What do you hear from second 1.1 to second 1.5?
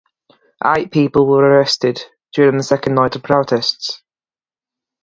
were